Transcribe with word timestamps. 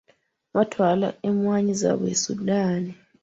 Baatwala 0.53 1.07
emmwanyi 1.27 1.73
zaabwe 1.81 2.09
e 2.15 2.17
Sudan. 2.23 2.83